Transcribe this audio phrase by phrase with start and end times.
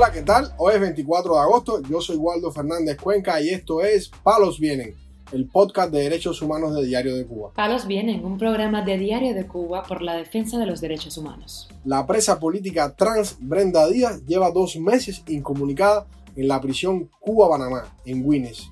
[0.00, 0.54] Hola, ¿qué tal?
[0.58, 4.94] Hoy es 24 de agosto, yo soy Waldo Fernández Cuenca y esto es Palos Vienen,
[5.32, 7.50] el podcast de derechos humanos de Diario de Cuba.
[7.56, 11.68] Palos Vienen, un programa de Diario de Cuba por la defensa de los derechos humanos.
[11.84, 16.06] La presa política trans Brenda Díaz lleva dos meses incomunicada
[16.36, 18.70] en la prisión Cuba-Panamá, en Guinness.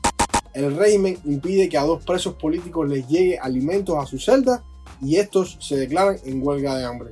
[0.54, 4.62] El régimen impide que a dos presos políticos les llegue alimentos a su celda
[5.02, 7.10] y estos se declaran en huelga de hambre.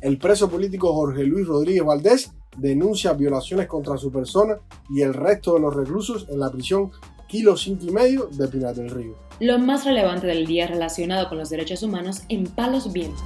[0.00, 4.58] El preso político Jorge Luis Rodríguez Valdés denuncia violaciones contra su persona
[4.90, 6.90] y el resto de los reclusos en la prisión
[7.28, 9.16] Kilo Cinco y Medio de Pinar del Río.
[9.40, 13.22] Lo más relevante del día relacionado con los derechos humanos en Palos Vientos.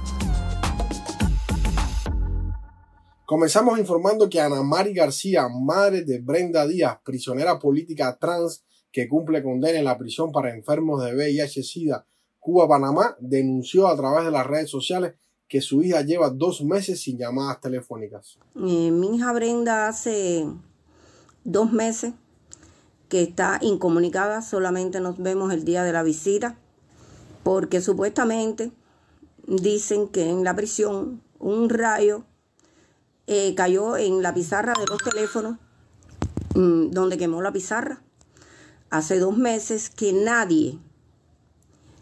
[3.25, 9.41] Comenzamos informando que Ana Mari García, madre de Brenda Díaz, prisionera política trans que cumple
[9.41, 12.05] condena en la prisión para enfermos de VIH-Sida
[12.39, 15.13] Cuba-Panamá, denunció a través de las redes sociales
[15.51, 18.39] que su hija lleva dos meses sin llamadas telefónicas.
[18.55, 20.47] Eh, mi hija Brenda hace
[21.43, 22.13] dos meses
[23.09, 26.57] que está incomunicada, solamente nos vemos el día de la visita,
[27.43, 28.71] porque supuestamente
[29.45, 32.23] dicen que en la prisión un rayo
[33.27, 35.57] eh, cayó en la pizarra de los teléfonos,
[36.55, 38.01] mm, donde quemó la pizarra.
[38.89, 40.79] Hace dos meses que nadie,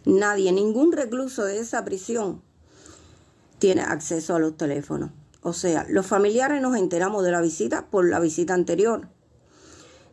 [0.05, 2.47] nadie, ningún recluso de esa prisión
[3.59, 5.11] tiene acceso a los teléfonos.
[5.41, 9.09] O sea, los familiares nos enteramos de la visita por la visita anterior.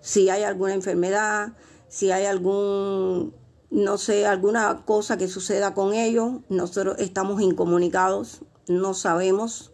[0.00, 1.54] Si hay alguna enfermedad,
[1.88, 3.34] si hay algún,
[3.70, 9.72] no sé, alguna cosa que suceda con ellos, nosotros estamos incomunicados, no sabemos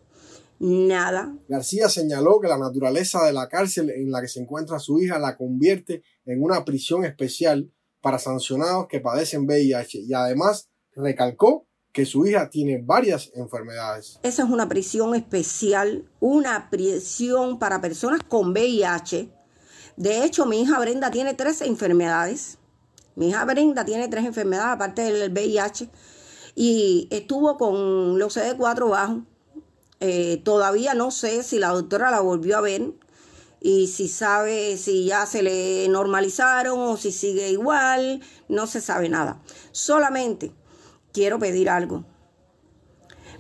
[0.59, 1.37] nada.
[1.49, 5.19] García señaló que la naturaleza de la cárcel en la que se encuentra su hija
[5.19, 12.07] la convierte en una prisión especial para sancionados que padecen VIH y además recalcó que
[12.07, 14.19] su hija tiene varias enfermedades.
[14.23, 19.29] Esa es una prisión especial, una prisión para personas con VIH.
[19.97, 22.59] De hecho, mi hija Brenda tiene tres enfermedades.
[23.15, 25.91] Mi hija Brenda tiene tres enfermedades aparte del VIH
[26.55, 29.23] y estuvo con los CD4 bajo.
[30.01, 32.95] Eh, todavía no sé si la doctora la volvió a ver
[33.61, 39.09] y si sabe si ya se le normalizaron o si sigue igual, no se sabe
[39.11, 39.41] nada.
[39.71, 40.53] Solamente
[41.13, 42.05] quiero pedir algo.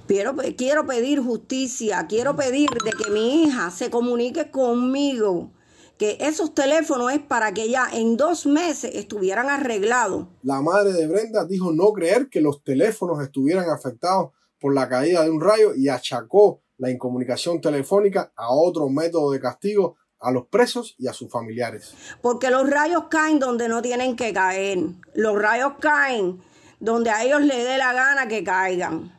[0.07, 5.53] Quiero, quiero pedir justicia, quiero pedir de que mi hija se comunique conmigo,
[5.97, 10.27] que esos teléfonos es para que ya en dos meses estuvieran arreglados.
[10.43, 15.25] La madre de Brenda dijo no creer que los teléfonos estuvieran afectados por la caída
[15.25, 20.47] de un rayo y achacó la incomunicación telefónica a otro método de castigo a los
[20.47, 21.95] presos y a sus familiares.
[22.21, 24.79] Porque los rayos caen donde no tienen que caer.
[25.15, 26.41] Los rayos caen
[26.83, 29.17] donde a ellos les dé la gana que caigan.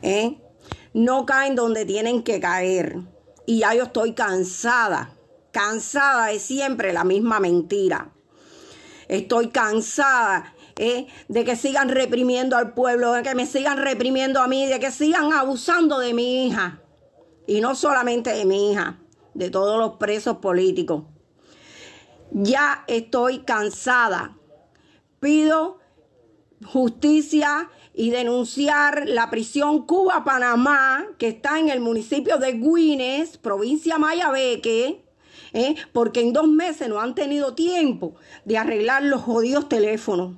[0.00, 0.40] ¿Eh?
[0.94, 2.96] No caen donde tienen que caer.
[3.44, 5.12] Y ya yo estoy cansada,
[5.52, 8.10] cansada de siempre la misma mentira.
[9.06, 11.08] Estoy cansada ¿eh?
[11.28, 14.90] de que sigan reprimiendo al pueblo, de que me sigan reprimiendo a mí, de que
[14.90, 16.80] sigan abusando de mi hija.
[17.46, 18.98] Y no solamente de mi hija,
[19.34, 21.04] de todos los presos políticos.
[22.30, 24.38] Ya estoy cansada.
[25.20, 25.83] Pido
[26.64, 35.04] justicia y denunciar la prisión Cuba-Panamá, que está en el municipio de Guines, provincia Mayabeque,
[35.52, 35.76] ¿eh?
[35.92, 38.14] porque en dos meses no han tenido tiempo
[38.44, 40.34] de arreglar los jodidos teléfonos.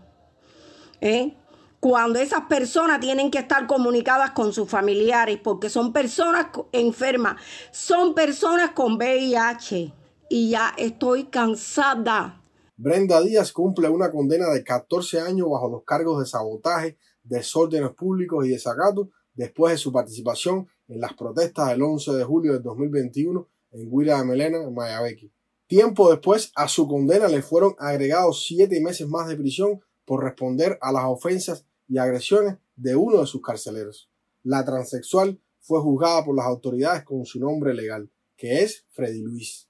[1.00, 1.34] ¿eh?
[1.81, 7.36] Cuando esas personas tienen que estar comunicadas con sus familiares, porque son personas enfermas,
[7.70, 9.92] son personas con VIH.
[10.28, 12.41] Y ya estoy cansada
[12.78, 18.44] Brenda Díaz cumple una condena de 14 años bajo los cargos de sabotaje, desórdenes públicos
[18.44, 23.48] y desacato después de su participación en las protestas del 11 de julio de 2021
[23.72, 25.31] en Huila de Melena, en Mayabeque.
[25.66, 30.78] Tiempo después, a su condena le fueron agregados siete meses más de prisión por responder
[30.83, 34.10] a las ofensas y agresiones de uno de sus carceleros.
[34.42, 39.66] La transexual fue juzgada por las autoridades con su nombre legal, que es Freddy Luis.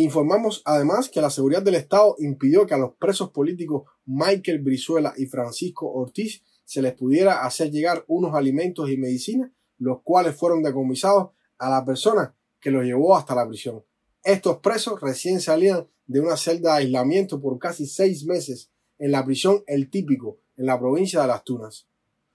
[0.00, 5.12] Informamos además que la seguridad del Estado impidió que a los presos políticos Michael Brizuela
[5.16, 10.62] y Francisco Ortiz se les pudiera hacer llegar unos alimentos y medicinas, los cuales fueron
[10.62, 13.82] decomisados a la persona que los llevó hasta la prisión.
[14.22, 19.24] Estos presos recién salían de una celda de aislamiento por casi seis meses en la
[19.24, 21.88] prisión El Típico, en la provincia de Las Tunas.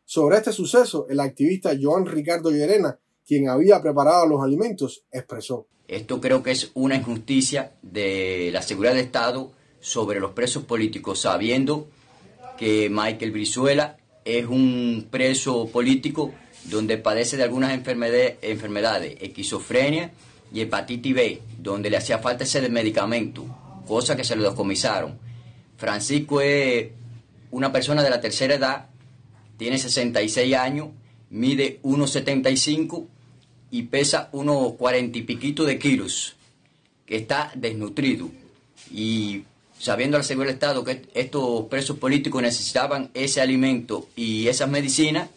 [0.03, 5.67] Sobre este suceso, el activista Joan Ricardo Llerena, quien había preparado los alimentos, expresó.
[5.87, 11.21] Esto creo que es una injusticia de la seguridad del Estado sobre los presos políticos,
[11.21, 11.87] sabiendo
[12.57, 16.33] que Michael Brizuela es un preso político
[16.65, 20.11] donde padece de algunas enfermedades, esquizofrenia
[20.53, 23.45] y hepatitis B, donde le hacía falta ese medicamento,
[23.85, 25.19] cosa que se lo descomisaron.
[25.75, 26.91] Francisco es
[27.51, 28.87] una persona de la tercera edad,
[29.57, 30.89] tiene 66 años,
[31.33, 33.07] mide 1,75
[33.71, 36.35] y pesa unos 40 y piquito de kilos,
[37.07, 38.29] que está desnutrido.
[38.91, 39.43] Y
[39.79, 45.29] sabiendo al seguro del Estado que estos presos políticos necesitaban ese alimento y esas medicinas,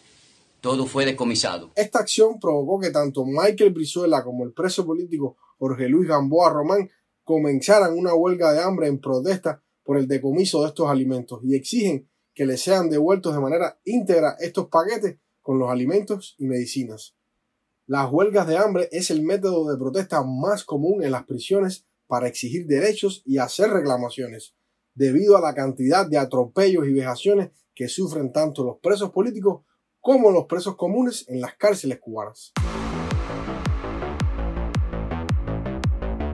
[0.61, 1.71] todo fue decomisado.
[1.75, 6.89] Esta acción provocó que tanto Michael Brizuela como el preso político Jorge Luis Gamboa Román
[7.23, 12.07] comenzaran una huelga de hambre en protesta por el decomiso de estos alimentos y exigen
[12.35, 15.17] que les sean devueltos de manera íntegra estos paquetes
[15.47, 17.15] con los alimentos y medicinas.
[17.85, 22.27] Las huelgas de hambre es el método de protesta más común en las prisiones para
[22.27, 24.55] exigir derechos y hacer reclamaciones,
[24.93, 29.63] debido a la cantidad de atropellos y vejaciones que sufren tanto los presos políticos
[30.01, 32.51] como los presos comunes en las cárceles cubanas.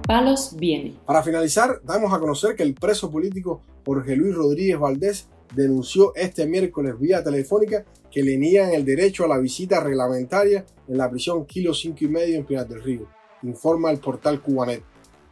[0.08, 1.00] Palos viene.
[1.06, 6.46] Para finalizar, damos a conocer que el preso político Jorge Luis Rodríguez Valdés denunció este
[6.46, 11.46] miércoles vía telefónica que le niegan el derecho a la visita reglamentaria en la prisión
[11.46, 13.08] Kilo 5 y medio en Pinar del Río,
[13.44, 14.84] informa el portal Cubanet.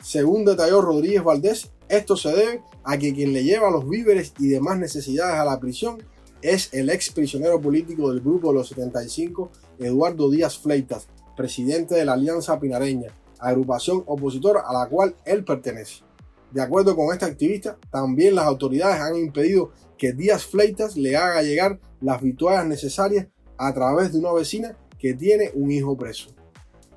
[0.01, 4.47] Según detalló Rodríguez Valdés, esto se debe a que quien le lleva los víveres y
[4.47, 6.01] demás necesidades a la prisión
[6.41, 11.07] es el ex prisionero político del Grupo de los 75, Eduardo Díaz Fleitas,
[11.37, 13.09] presidente de la Alianza Pinareña,
[13.39, 16.03] agrupación opositora a la cual él pertenece.
[16.51, 21.41] De acuerdo con este activista, también las autoridades han impedido que Díaz Fleitas le haga
[21.43, 23.27] llegar las vituallas necesarias
[23.57, 26.29] a través de una vecina que tiene un hijo preso.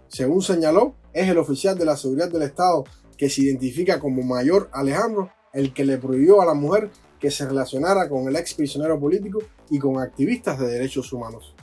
[0.09, 2.85] Según señaló, es el oficial de la seguridad del Estado
[3.17, 6.91] que se identifica como Mayor Alejandro el que le prohibió a la mujer
[7.21, 9.39] que se relacionara con el ex prisionero político
[9.71, 11.55] y con activistas de derechos humanos.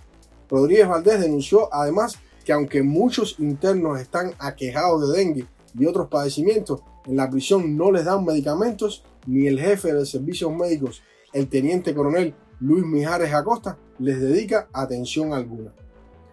[0.49, 5.45] Rodríguez Valdés denunció además que aunque muchos internos están aquejados de dengue
[5.77, 10.53] y otros padecimientos, en la prisión no les dan medicamentos, ni el jefe de servicios
[10.53, 11.01] médicos,
[11.33, 15.74] el teniente coronel Luis Mijares Acosta, les dedica atención alguna.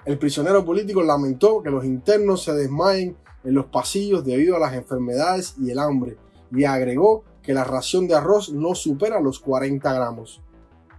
[0.04, 4.74] El prisionero político lamentó que los internos se desmayen en los pasillos debido a las
[4.74, 6.16] enfermedades y el hambre,
[6.50, 10.42] y agregó que la ración de arroz no supera los 40 gramos.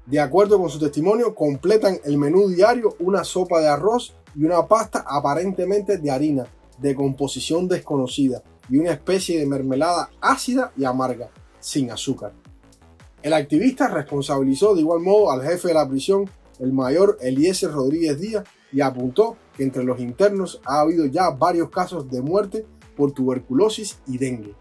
[0.06, 4.68] De acuerdo con su testimonio, completan el menú diario una sopa de arroz y una
[4.68, 6.48] pasta aparentemente de harina,
[6.80, 11.30] de composición desconocida, y una especie de mermelada ácida y amarga,
[11.60, 12.33] sin azúcar.
[13.21, 16.30] El activista responsabilizó de igual modo al jefe de la prisión,
[16.60, 21.69] el mayor Eliezer Rodríguez Díaz, y apuntó que entre los internos ha habido ya varios
[21.69, 24.56] casos de muerte por tuberculosis y dengue.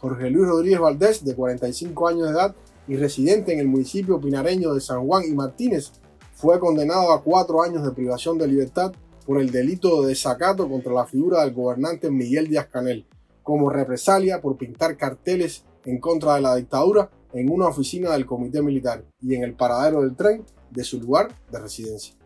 [0.00, 2.56] Jorge Luis Rodríguez Valdés, de 45 años de edad
[2.88, 5.92] y residente en el municipio pinareño de San Juan y Martínez,
[6.34, 8.92] fue condenado a cuatro años de privación de libertad
[9.26, 13.06] por el delito de desacato contra la figura del gobernante Miguel Díaz Canel,
[13.46, 18.60] como represalia por pintar carteles en contra de la dictadura en una oficina del comité
[18.60, 22.16] militar y en el paradero del tren de su lugar de residencia.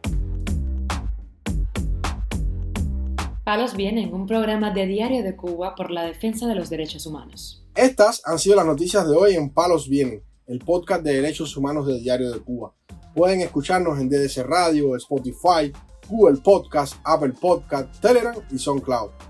[3.44, 7.66] Palos Vienen, un programa de Diario de Cuba por la defensa de los derechos humanos.
[7.74, 11.86] Estas han sido las noticias de hoy en Palos Vienen, el podcast de derechos humanos
[11.86, 12.72] de Diario de Cuba.
[13.14, 15.70] Pueden escucharnos en DDC Radio, Spotify,
[16.08, 19.29] Google Podcast, Apple Podcast, Telegram y SoundCloud.